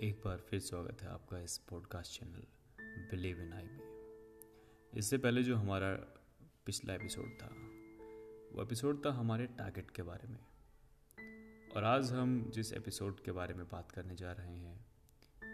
[0.00, 2.42] एक बार फिर स्वागत है आपका इस podcast channel
[3.10, 3.80] believe in I में
[4.96, 5.94] इससे पहले जो हमारा
[6.66, 7.46] पिछला एपिसोड था,
[8.52, 10.40] वो एपिसोड था हमारे टारगेट के बारे में।
[11.70, 14.86] और आज हम जिस एपिसोड के बारे में बात करने जा रहे हैं,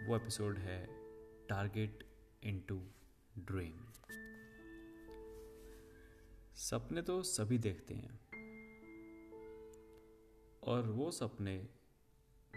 [0.07, 0.87] वो एपिसोड है
[1.47, 2.07] टारगेट
[2.43, 2.87] इनटू
[3.39, 3.85] ड्रीम
[6.55, 8.19] सपने तो सभी देखते हैं।
[10.63, 11.69] और वो सपने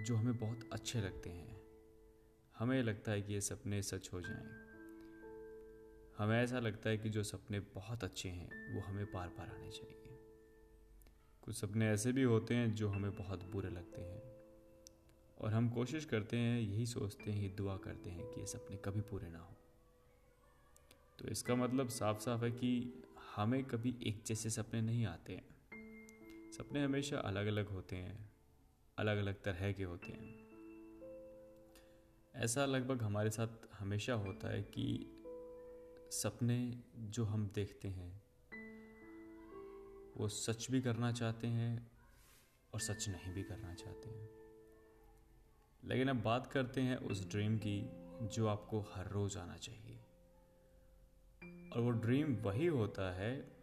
[0.07, 1.58] जो हमें बहुत अच्छे लगते हैं
[2.59, 4.69] हमें लगता है कि ये सपने सच हो जाएँ।
[6.19, 9.71] हमें ऐसा लगता है कि जो सपने बहुत अच्छे हैं, वो हमें बार बार आने
[9.71, 10.05] चाहिए।
[11.43, 14.23] कुछ सपने ऐसे भी होते हैं जो हमें बहुत बुरे लगते हैं।
[15.39, 19.01] और हम कोशिश करते हैं, यही सोचते हैं दुआ करते हैं कि ये सपने कभी
[19.01, 19.57] पूरे ना हो।
[21.19, 23.03] तो इसका मतलब साफ़ साफ़ है कि
[23.37, 25.49] हमें कभी एक जैसे सपने नहीं आते हैं।
[26.53, 28.31] सपने हमेशा अलग अलग होते हैं
[28.99, 30.38] अलग अलग तरह के होते हैं।
[32.39, 33.49] ऐसा लगभग हमारे साथ
[33.81, 35.07] हमेशा होता है कि
[36.11, 38.25] सपने जो हम देखते हैं,
[40.17, 41.91] वो सच भी करना चाहते हैं
[42.75, 44.31] और सच नहीं भी करना चाहते हैं।
[45.85, 47.89] लेकिन अब बात करते हैं उस ड्रीम की
[48.29, 49.97] जो आपको हर रोज आना चाहिए।
[51.71, 53.57] और वो ड्रीम वही होता है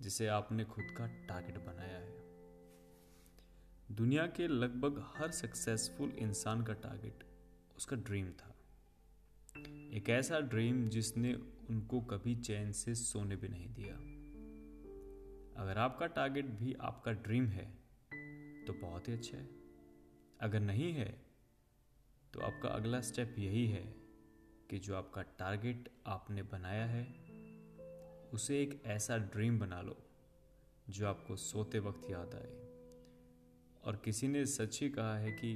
[0.00, 2.18] जिसे आपने खुद का टारगेट बनाया है।
[3.96, 7.27] दुनिया के लगभग हर सक्सेसफुल इंसान का टारगेट
[7.78, 8.54] उसका ड्रीम था।
[9.94, 11.34] एक ऐसा ड्रीम जिसने
[11.70, 13.94] उनको कभी चैन से सोने भी नहीं दिया।
[15.62, 17.64] अगर आपका टारगेट भी आपका ड्रीम है
[18.66, 19.48] तो बहुत ही अच्छा है।
[20.40, 21.22] अगर नहीं है
[22.34, 23.94] तो आपका अगला स्टेप यही है
[24.70, 27.04] कि जो आपका टारगेट आपने बनाया है,
[28.32, 29.96] उसे एक ऐसा ड्रीम बना लो,
[30.90, 32.50] जो आपको सोते वक्त याद आए।
[33.84, 35.54] और किसी ने सच ही कहा है कि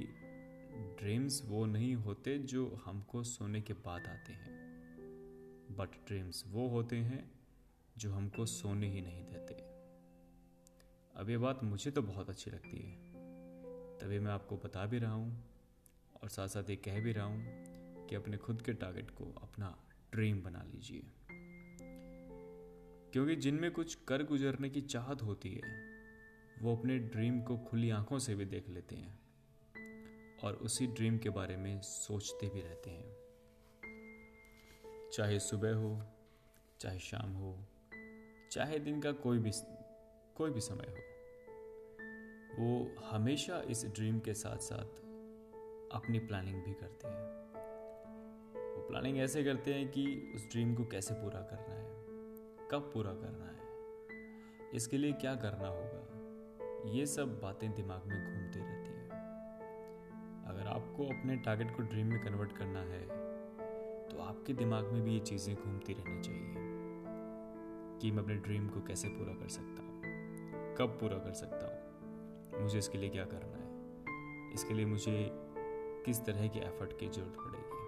[0.73, 4.53] ड्रीम्स वो नहीं होते जो हमको सोने के बाद आते हैं।
[5.77, 7.31] बट ड्रीम्स वो होते हैं
[7.97, 9.53] जो हमको सोने ही नहीं देते।
[11.19, 12.95] अब ये बात मुझे तो बहुत अच्छी लगती है।
[13.99, 15.43] तभी मैं आपको बता भी रहा हूँ
[16.23, 17.45] और साथ साथ ये कह भी रहा हूँ
[18.07, 19.77] कि अपने खुद के टारगेट को अपना
[20.11, 21.03] ड्रीम बना लीजिए।
[23.13, 25.93] क्योंकि जिनमें कुछ कर गुजरने की चाहत होती है,
[26.61, 29.22] वो अपने ड्रीम को खुली आँखों से भी देख लेते हैं।
[30.43, 33.11] और उसी ड्रीम के बारे में सोचते भी रहते हैं।
[35.13, 36.01] चाहे सुबह हो,
[36.79, 37.57] चाहे शाम हो,
[38.51, 39.51] चाहे दिन का कोई भी
[40.35, 40.95] कोई भी समय हो,
[42.59, 45.01] वो हमेशा इस ड्रीम के साथ साथ
[45.91, 47.31] अपनी प्लानिंग भी करते हैं।
[48.55, 50.05] वो प्लानिंग ऐसे करते हैं कि
[50.35, 51.85] उस ड्रीम को कैसे पूरा करना है,
[52.71, 53.59] कब पूरा करना है,
[54.75, 58.72] इसके लिए क्या करना होगा, ये सब बातें दिमाग में घूमती रहती
[60.93, 62.97] आपको अपने टारगेट को ड्रीम में कन्वर्ट करना है
[64.09, 66.53] तो आपके दिमाग में भी ये चीज़ें घूमती रहनी चाहिए
[68.01, 70.01] कि मैं अपने ड्रीम को कैसे पूरा कर सकता हूँ,
[70.77, 71.77] कब पूरा कर सकता हूँ,
[72.61, 73.69] मुझे इसके लिए क्या करना है,
[74.53, 75.15] इसके लिए मुझे
[76.05, 77.79] किस तरह के एफर्ट की ज़रूरत पड़ेगी।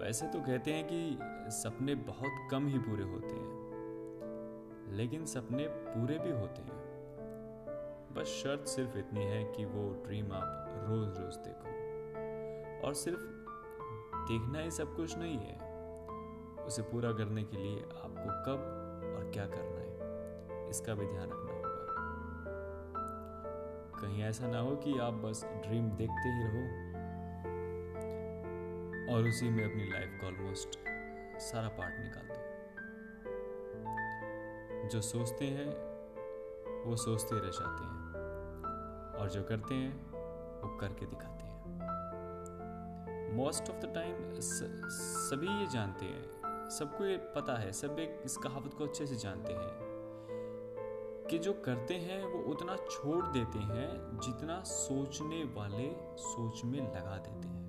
[0.00, 6.18] वैसे तो कहते हैं कि सपने बहुत कम ही पूरे होते हैं, लेकिन सपने पूरे
[6.18, 6.80] भी होते हैं।
[8.14, 11.72] बस शर्त सिर्फ़ इतनी है कि वो ड्रीम आप रोज रोज देखो।
[12.86, 13.22] और सिर्फ़
[14.22, 15.72] देखना ही सब कुछ नहीं है।
[16.64, 18.60] उसे पूरा करने के लिए आपको कब
[19.16, 21.72] और क्या करना है, इसका भी ध्यान रखना होगा।
[24.00, 26.92] कहीं ऐसा ना हो कि आप बस ड्रीम देखते ही रहो।
[29.14, 30.78] और उसी में अपनी लाइफ का ऑलमोस्ट
[31.40, 32.42] सारा पार्ट निकाल दो
[34.88, 35.68] जो सोचते हैं,
[36.84, 38.02] वो सोचते रह जाते हैं।
[39.20, 40.11] और जो करते हैं
[40.62, 41.52] वो करके दिखाते हैं।
[43.36, 44.40] मोस्ट ऑफ़ द टाइम
[44.88, 46.32] सभी ये जानते हैं।
[46.70, 49.92] सबको ये पता है, सब एक इस कहावत को अच्छे से जानते हैं
[51.30, 57.16] कि जो करते हैं, वो उतना छोड़ देते हैं जितना सोचने वाले सोच में लगा
[57.16, 57.62] देते हैं।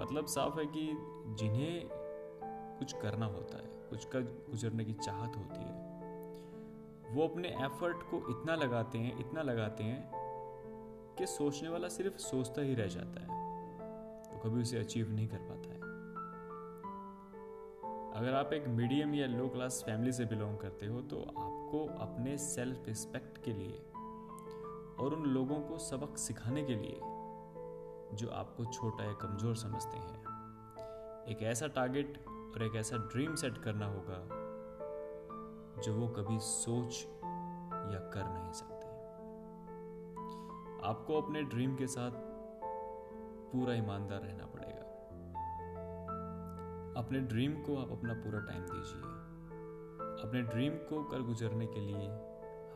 [0.00, 0.92] मतलब साफ़ है कि
[1.28, 1.88] जिन्हें
[2.78, 5.87] कुछ करना होता है, कुछ का गुजरने की चाहत होती है
[7.10, 10.10] वो अपने एफर्ट को इतना लगाते हैं, इतना लगाते हैं
[11.18, 13.28] कि सोचने वाला सिर्फ़ सोचता ही रह जाता है।
[14.32, 15.76] वो कभी उसे अचीव नहीं कर पाता है।
[18.14, 22.36] अगर आप एक मीडियम या लो क्लास फैमिली से बिलोंग करते हो तो आपको अपने
[22.38, 23.78] सेल्फ रिस्पेक्ट के लिए
[24.98, 26.98] और उन लोगों को सबक सिखाने के लिए
[28.16, 30.18] जो आपको छोटा या कमज़ोर समझते हैं,
[31.28, 34.46] एक ऐसा टारगेट और एक ऐसा ड्रीम सेट करना होगा
[35.80, 37.06] जो वो कभी सोच
[37.92, 38.86] या कर नहीं सकते।
[40.88, 42.10] आपको अपने ड्रीम के साथ
[43.52, 44.84] पूरा ईमानदार रहना पड़ेगा।
[47.00, 49.00] अपने ड्रीम को आप अपना पूरा टाइम दीजिए।
[50.28, 52.08] अपने ड्रीम को कर गुजरने के लिए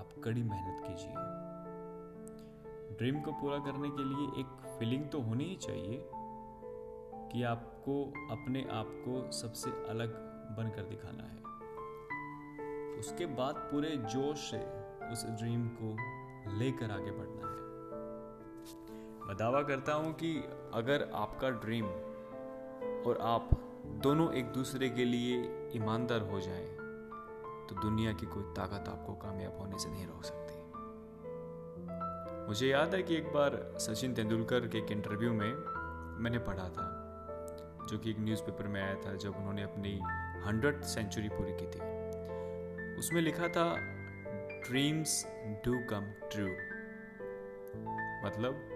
[0.00, 1.14] आप कड़ी मेहनत कीजिए।
[2.98, 6.08] ड्रीम को पूरा करने के लिए एक फीलिंग तो होनी ही चाहिए
[7.32, 10.14] कि आपको अपने आप को सबसे अलग
[10.56, 11.51] बनकर दिखाना है।
[13.02, 14.58] उसके बाद पूरे जोश से
[15.12, 15.88] उस ड्रीम को
[16.58, 17.60] लेकर आगे बढ़ना है।
[19.26, 20.30] मैं दावा करता हूँ कि
[20.74, 21.86] अगर आपका ड्रीम
[23.06, 23.48] और आप
[24.02, 25.40] दोनों एक दूसरे के लिए
[25.76, 26.66] ईमानदार हो जाए
[27.68, 30.60] तो दुनिया की कोई ताकत आपको कामयाब होने से नहीं रोक सकती।
[32.48, 35.52] मुझे याद है कि एक बार सचिन तेंदुलकर के एक इंटरव्यू में
[36.22, 36.86] मैंने पढ़ा था,
[37.90, 39.98] जो कि एक न्यूज़पेपर में आया था, जब उन्होंने अपनी
[40.46, 41.91] हंड्रेड सेंचुरी पूरी की थी।
[42.98, 43.76] उसमें लिखा था
[44.68, 45.26] ड्रीम्स
[45.64, 46.46] डू कम ट्रू
[48.26, 48.68] मतलब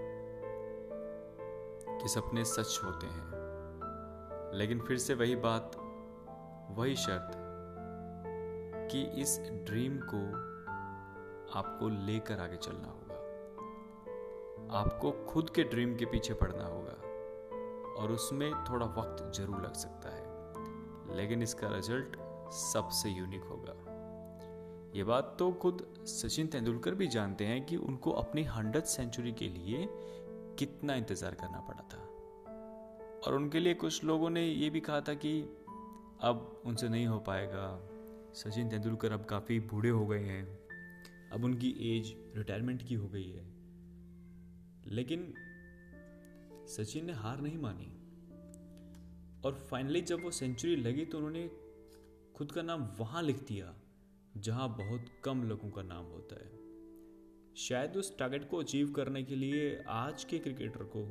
[2.02, 3.36] कि सपने सच होते हैं।
[4.54, 5.72] लेकिन फिर से वही बात,
[6.70, 7.32] वही शर्त
[8.90, 10.26] कि इस ड्रीम को
[11.58, 13.14] आपको लेकर आगे चलना होगा।
[14.78, 16.96] आपको खुद के ड्रीम के पीछे पड़ना होगा
[18.02, 20.26] और उसमें थोड़ा वक्त ज़रूर लग सकता है।
[21.16, 22.16] लेकिन इसका रिज़ल्ट
[22.52, 23.85] सबसे यूनिक होगा।
[24.96, 29.48] ये बात तो खुद सचिन तेंदुलकर भी जानते हैं कि उनको अपनी हंड्रेड सेंचुरी के
[29.48, 29.88] लिए
[30.58, 31.98] कितना इंतज़ार करना पड़ा था।
[33.20, 35.40] और उनके लिए कुछ लोगों ने ये भी कहा था कि
[36.20, 37.66] अब उनसे नहीं हो पाएगा।
[38.34, 40.44] सचिन तेंदुलकर अब काफ़ी बूढ़े हो गए हैं।
[41.32, 43.44] अब उनकी एज रिटायरमेंट की हो गई है।
[44.86, 45.32] लेकिन
[46.68, 47.92] सचिन ने हार नहीं मानी।
[49.44, 51.50] और फाइनली जब वो सेंचुरी लगी तो उन्होंने
[52.36, 53.74] खुद का नाम वहाँ लिख दिया।
[54.36, 56.66] जहाँ बहुत कम लोगों का नाम होता है।
[57.54, 61.04] शायद उस टारगेट को अचीव करने के लिए आज के क्रिकेटर को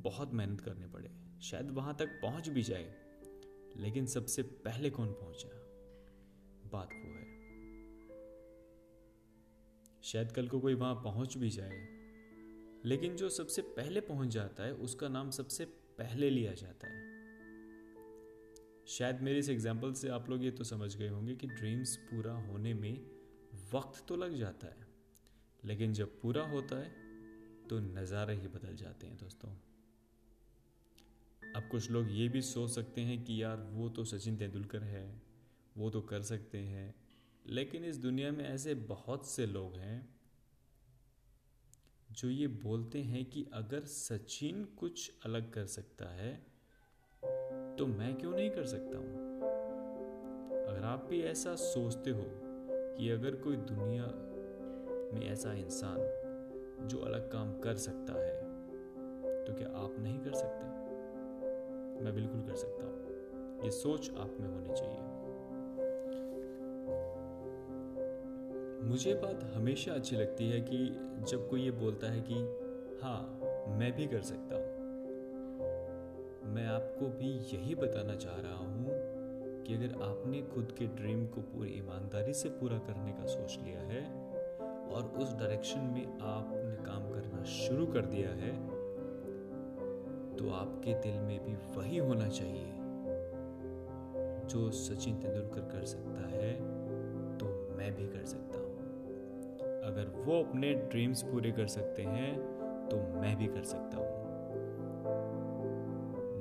[0.00, 1.10] बहुत मेहनत करनी पड़े।
[1.42, 2.94] शायद वहाँ तक पहुँच भी जाए।
[3.76, 5.48] लेकिन सबसे पहले कौन पहुँचा?
[6.72, 7.34] बात वो है।
[10.02, 11.88] शायद कल को कोई वहाँ पहुँच भी जाए।
[12.84, 15.64] लेकिन जो सबसे पहले पहुँच जाता है, उसका नाम सबसे
[15.98, 17.13] पहले लिया जाता है।
[18.88, 22.32] शायद मेरे इस एग्ज़ाम्पल से आप लोग ये तो समझ गए होंगे कि ड्रीम्स पूरा
[22.40, 23.00] होने में
[23.72, 24.86] वक्त तो लग जाता है,
[25.62, 26.90] लेकिन जब पूरा होता है
[27.68, 29.50] तो नज़ारे ही बदल जाते हैं दोस्तों।
[31.54, 35.22] अब कुछ लोग ये भी सोच सकते हैं कि यार, वो तो सचिन तेंदुलकर है,
[35.76, 36.94] वो तो कर सकते हैं,
[37.44, 40.08] लेकिन इस दुनिया में ऐसे बहुत से लोग हैं
[42.10, 46.34] जो ये बोलते हैं कि अगर सचिन कुछ अलग कर सकता है
[47.78, 49.40] तो मैं क्यों नहीं कर सकता हूँ?
[50.66, 52.22] अगर आप भी ऐसा सोचते हो
[52.68, 54.04] कि अगर कोई दुनिया
[55.14, 55.98] में ऐसा इंसान
[56.88, 58.40] जो अलग काम कर सकता है
[59.44, 60.64] तो क्या आप नहीं कर सकते?
[62.04, 65.00] मैं बिल्कुल कर सकता हूँ। ये सोच आप में होनी चाहिए।
[68.88, 70.78] मुझे बात हमेशा अच्छी लगती है कि
[71.30, 72.34] जब कोई ये बोलता है कि
[73.02, 74.73] हाँ मैं भी कर सकता हूँ।
[76.54, 78.90] मैं आपको भी यही बताना चाह रहा हूँ
[79.64, 83.80] कि अगर आपने खुद के ड्रीम को पूरी ईमानदारी से पूरा करने का सोच लिया
[83.80, 84.02] है
[84.90, 88.52] और उस डायरेक्शन में आपने काम करना शुरू कर दिया है
[90.36, 92.70] तो आपके दिल में भी वही होना चाहिए।
[94.48, 96.52] जो सचिन तेंदुलकर कर सकता है
[97.38, 97.46] तो
[97.78, 98.72] मैं भी कर सकता हूँ।
[99.82, 102.34] अगर वो अपने ड्रीम्स पूरे कर सकते हैं
[102.88, 104.13] तो मैं भी कर सकता हूँ।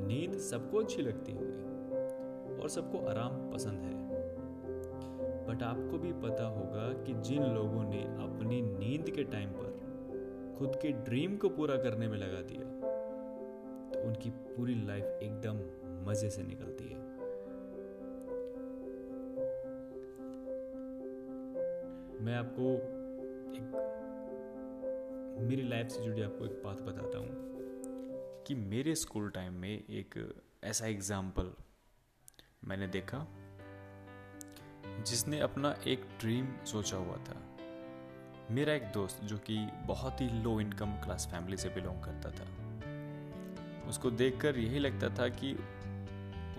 [0.08, 4.02] नींद सबको अच्छी लगती होगी और सबको आराम पसंद है।
[5.48, 9.72] बट आपको भी पता होगा कि जिन लोगों ने अपनी नींद के टाइम पर
[10.58, 12.70] खुद के ड्रीम को पूरा करने में लगा दिया
[13.92, 15.60] तो उनकी पूरी लाइफ एकदम
[16.08, 17.02] मज़े से निकलती है।
[22.24, 22.74] मैं आपको
[23.54, 23.68] एक,
[25.42, 27.53] मेरी लाइफ से जुड़ी आपको एक बात बताता हूँ।
[28.48, 30.16] कि मेरे स्कूल टाइम में एक
[30.64, 31.52] ऐसा एग्ज़ाम्पल
[32.64, 33.26] मैंने देखा,
[35.04, 37.42] जिसने अपना एक ड्रीम सोचा हुआ था।
[38.52, 42.48] मेरा एक दोस्त जो कि बहुत ही लो इनकम क्लास फैमिली से बिलोंग करता था,
[43.90, 45.54] उसको देखकर यही लगता था कि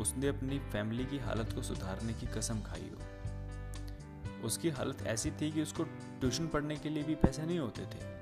[0.02, 5.50] उसने अपनी फैमिली की हालत को सुधारने की कसम खाई हो। उसकी हालत ऐसी थी
[5.52, 8.12] कि उसको ट्यूशन पढ़ने के लिए भी पैसे नहीं होते थे।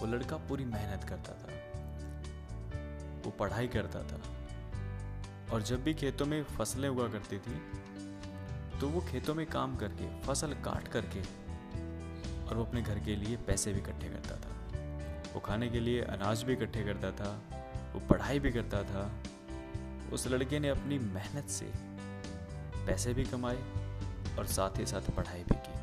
[0.00, 1.61] वो लड़का पूरी मेहनत करता था।
[3.24, 4.20] वो पढ़ाई करता था।
[5.52, 7.60] और जब भी खेतों में फ़सलें हुआ करती थी
[8.80, 13.36] तो वो खेतों में काम करके, फ़सल काट करके और वो अपने घर के लिए
[13.36, 14.50] पैसे भी इकट्ठे करता था।
[15.34, 17.30] वो खाने के लिए अनाज भी इकट्ठे करता था,
[17.94, 19.10] वो पढ़ाई भी करता था।
[20.12, 21.70] उस लड़के ने अपनी मेहनत से
[22.86, 23.58] पैसे भी कमाए
[24.38, 25.80] और साथ ही साथ पढ़ाई भी की।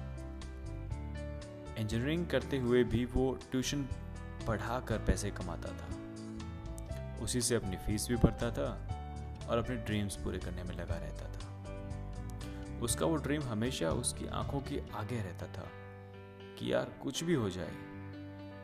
[1.81, 3.88] इंजीनियरिंग करते हुए भी वो ट्यूशन
[4.48, 5.89] पढ़ा कर पैसे कमाता था।
[7.22, 8.70] उसी से अपनी फ़ीस भी भरता था
[9.50, 14.60] और अपने ड्रीम्स पूरे करने में लगा रहता था। उसका वो ड्रीम हमेशा उसकी आँखों
[14.62, 15.68] के आगे रहता था
[16.60, 17.72] कि यार कुछ भी हो जाए,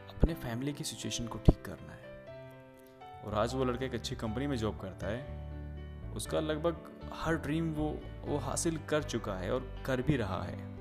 [0.09, 4.47] अपने फैमिली की सिचुएशन को ठीक करना है। और आज वो लड़का एक अच्छी कंपनी
[4.47, 7.87] में जॉब करता है, उसका लगभग हर ड्रीम वो
[8.25, 10.73] वो हासिल कर चुका है और कर भी रहा है।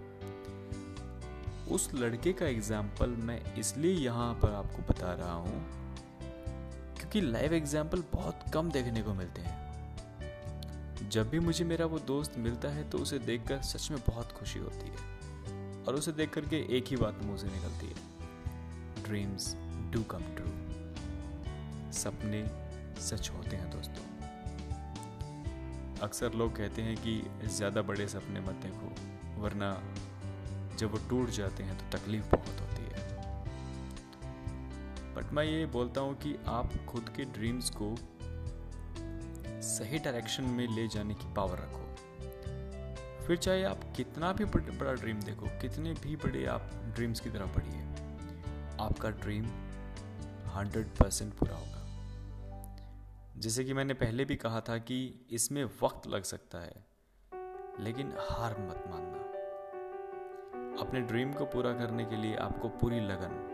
[1.67, 5.84] उस लड़के का एग्ज़ाम्पल मैं इसलिए यहाँ पर आपको बता रहा हूँ
[7.05, 12.39] क्योंकि लाइव एग्ज़ाम्पल बहुत कम देखने को मिलते हैं। जब भी मुझे मेरा वो दोस्त
[12.39, 14.97] मिलता है तो उसे देखकर सच में बहुत खुशी होती है।
[15.85, 17.95] और उसे देख करके एक ही बात मुँह से निकलती है।
[19.03, 19.55] ड्रीम्स
[19.93, 20.49] डू कम ट्रू
[21.93, 22.43] सपने
[23.01, 24.05] सच होते हैं दोस्तों।
[26.03, 28.89] अक्सर लोग कहते हैं कि ज़्यादा बड़े सपने मत देखो,
[29.43, 29.71] वरना
[30.79, 32.84] जब वो टूट जाते हैं तो तकलीफ़ बहुत होती है।
[35.17, 37.95] बट मैं ये बोलता हूँ कि आप खुद के ड्रीम्स को
[39.65, 41.83] सही डायरेक्शन में ले जाने की पावर रखो।
[43.27, 47.55] फिर चाहे आप कितना भी बड़ा ड्रीम देखो, कितने भी बड़े आप ड्रीम्स की तरह
[47.55, 47.83] पढ़िए,
[48.81, 49.45] आपका ड्रीम
[50.49, 51.73] हंड्रेड परसेंट पूरा होगा।
[53.37, 56.85] जैसे कि मैंने पहले भी कहा था कि इसमें वक्त लग सकता है,
[57.81, 59.23] लेकिन हार मत मानना।
[60.83, 63.54] अपने ड्रीम को पूरा करने के लिए आपको पूरी लगन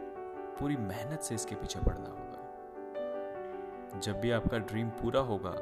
[0.61, 2.26] पूरी मेहनत से इसके पीछे पड़ना होगा।
[3.99, 5.52] जब भी आपका ड्रीम पूरा होगा,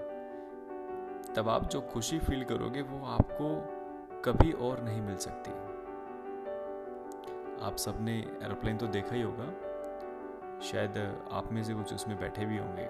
[1.35, 3.79] तब आप जो खुशी फील करोगे, वो आपको
[4.21, 5.51] कभी और नहीं मिल सकती।
[7.63, 9.53] आप सबने एरोप्लेन तो देखा ही होगा।
[10.61, 12.85] शायद आप में से कुछ उसमें बैठे भी होंगे।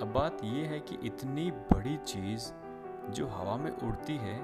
[0.00, 2.52] अब बात यह है कि इतनी बड़ी चीज़
[3.10, 4.34] जो हवा में उड़ती है,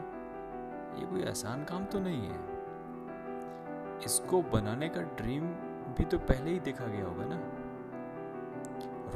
[1.01, 2.41] ये कोई आसान काम तो नहीं है।
[4.05, 7.41] इसको बनाने का ड्रीम भी तो पहले ही देखा गया होगा ना।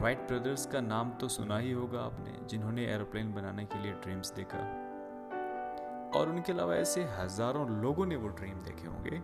[0.00, 4.32] राइट ब्रदर्स का नाम तो सुना ही होगा आपने, जिन्होंने एरोप्लेन बनाने के लिए ड्रीम्स
[4.32, 4.58] देखा।
[6.18, 9.22] और उनके अलावा ऐसे हज़ारों लोगों ने वो ड्रीम देखे होंगे,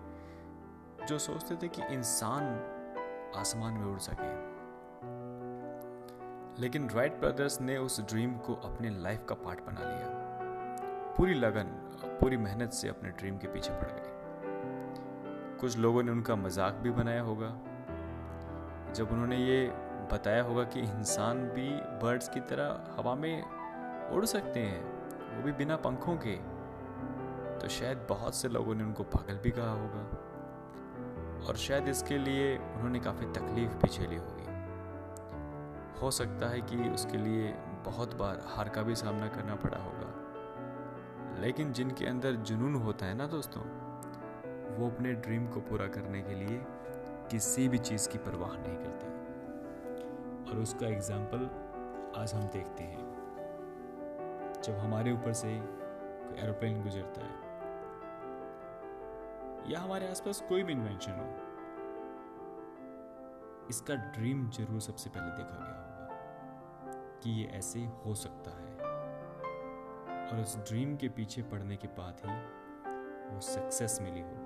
[1.06, 2.44] जो सोचते थे कि इंसान
[3.36, 4.30] आसमान में उड़ सके।
[6.60, 10.08] लेकिन राइट ब्रदर्स ने उस ड्रीम को अपने लाइफ का पार्ट बना लिया।
[11.16, 11.64] पूरी लगन,
[12.20, 14.21] पूरी मेहनत से अपने ड्रीम के पीछे पड़ गए।
[15.62, 17.48] कुछ लोगों ने उनका मज़ाक भी बनाया होगा।
[18.94, 19.66] जब उन्होंने ये
[20.12, 21.68] बताया होगा कि इंसान भी
[22.02, 23.42] बर्ड्स की तरह हवा में
[24.10, 24.82] उड़ सकते हैं,
[25.36, 26.34] वो भी बिना पंखों के
[27.60, 32.56] तो शायद बहुत से लोगों ने उनको पागल भी कहा होगा। और शायद इसके लिए
[32.58, 34.46] उन्होंने काफ़ी तकलीफ़ भी झेली होगी।
[36.00, 37.52] हो सकता है कि उसके लिए
[37.84, 43.14] बहुत बार हार का भी सामना करना पड़ा होगा। लेकिन जिनके अंदर जुनून होता है
[43.14, 43.62] ना दोस्तों
[44.72, 46.60] वो अपने ड्रीम को पूरा करने के लिए
[47.30, 49.06] किसी भी चीज़ की परवाह नहीं करते।
[50.50, 51.42] और उसका एग्ज़ाम्पल
[52.20, 53.02] आज हम देखते हैं।
[54.62, 57.36] जब हमारे ऊपर से कोई एरोप्लेन गुजरता है,
[59.72, 61.26] या हमारे आसपास कोई भी इन्वेंशन हो,
[63.70, 66.06] इसका ड्रीम ज़रूर सबसे पहले देखा गया होगा
[67.22, 68.70] कि ये ऐसे हो सकता है।
[70.26, 72.34] और उस ड्रीम के पीछे पड़ने के बाद ही
[73.34, 74.41] वो सक्सेस मिली होगी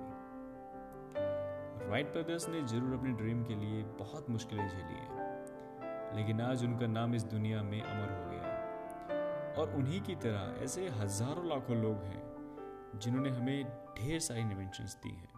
[1.89, 6.87] राइट ब्रदर्स ने ज़रूर अपने ड्रीम के लिए बहुत मुश्किलें झेली है। लेकिन आज उनका
[6.87, 12.03] नाम इस दुनिया में अमर हो गया और उन्हीं की तरह ऐसे हज़ारों लाखों लोग
[12.03, 13.63] हैं जिन्होंने हमें
[13.99, 15.29] ढेर सारी इन्वेंशंस दी हैं।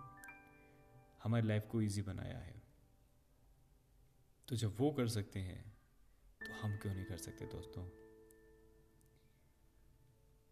[1.24, 2.62] हमारी लाइफ को इजी बनाया है।
[4.48, 5.62] तो जब वो कर सकते हैं
[6.42, 7.84] तो हम क्यों नहीं कर सकते दोस्तों?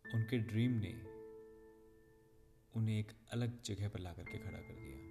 [0.06, 0.94] उनके ड्रीम ने
[2.74, 5.07] उन्हें एक अलग जगह पर ला करके खड़ा कर दिया।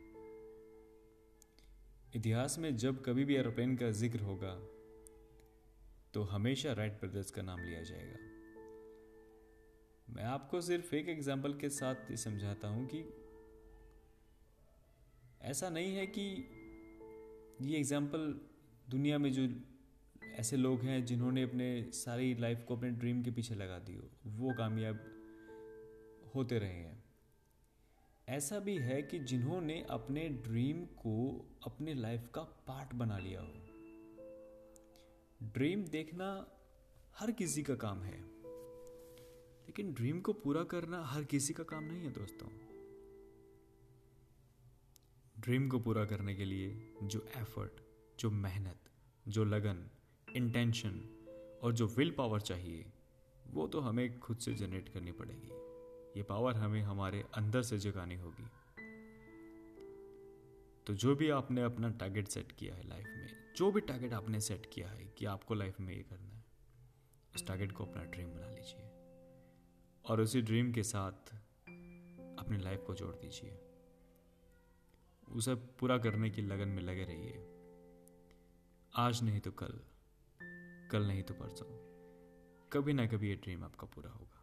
[2.17, 4.55] इतिहास में जब कभी भी एरोप्लेन का ज़िक्र होगा
[6.15, 8.19] तो हमेशा राइट ब्रदर्स का नाम लिया जाएगा।
[10.09, 13.05] मैं आपको सिर्फ़ एक एग्ज़ाम्पल के साथ ये समझाता हूँ कि
[15.45, 16.27] ऐसा नहीं है कि
[17.63, 18.35] ये एग्ज़ाम्पल
[18.91, 19.49] दुनिया में जो
[20.39, 24.11] ऐसे लोग हैं जिन्होंने अपने सारी लाइफ को अपने ड्रीम के पीछे लगा दी हो,
[24.27, 25.05] वो कामयाब
[26.35, 27.03] होते रहे हैं।
[28.29, 33.53] ऐसा भी है कि जिन्होंने अपने ड्रीम को अपने लाइफ का पार्ट बना लिया हो।
[35.43, 36.49] ड्रीम देखना
[37.17, 38.23] हर किसी का काम है।
[39.67, 42.49] लेकिन ड्रीम को पूरा करना हर किसी का काम नहीं है, दोस्तों।
[45.41, 47.73] ड्रीम को पूरा करने के लिए जो एफर्ट,
[48.21, 48.79] जो मेहनत,
[49.29, 49.91] जो लगन,
[50.37, 51.09] इंटेंशन
[51.63, 52.93] और जो विल पावर चाहिए,
[53.51, 55.66] वो तो हमें खुद से जनरेट करनी पड़ेगी।
[56.17, 58.47] ये पावर हमें हमारे अंदर से जगानी होगी।
[60.87, 64.41] तो जो भी आपने अपना टारगेट सेट किया है लाइफ में, जो भी टारगेट आपने
[64.41, 66.45] सेट किया है कि आपको लाइफ में ये करना है,
[67.35, 68.91] उस टारगेट को अपना ड्रीम बना लीजिए।
[70.05, 71.35] और उसी ड्रीम के साथ
[72.39, 73.59] अपनी लाइफ को जोड़ दीजिए।
[75.29, 77.49] उसे पूरा करने की लगन में लगे रहिए।
[78.95, 79.81] आज नहीं तो कल
[80.91, 81.67] कल नहीं तो परसों।
[82.73, 84.36] कभी ना कभी ये ड्रीम आपका पूरा होगा।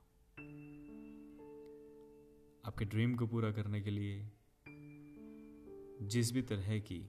[2.65, 4.31] आपके ड्रीम को पूरा करने के लिए
[6.01, 7.01] जिस भी तरह की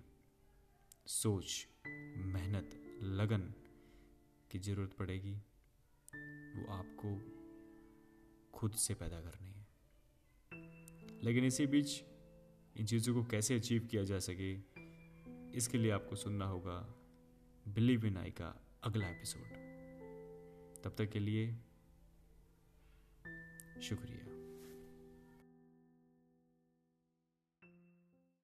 [1.06, 1.66] सोच,
[2.16, 2.70] मेहनत,
[3.02, 3.54] लगन
[4.50, 5.34] की ज़रूरत पड़ेगी,
[6.54, 7.14] वो आपको
[8.52, 9.66] खुद से पैदा करनी है।
[11.22, 12.02] लेकिन इसी बीच
[12.76, 14.52] इन चीज़ों को कैसे अचीव किया जा सके,
[15.58, 16.78] इसके लिए आपको सुनना होगा
[17.68, 19.48] बिलीव इन आई का अगला एपिसोड
[20.84, 21.56] तब तक के लिए
[23.82, 24.23] शुक्रिया।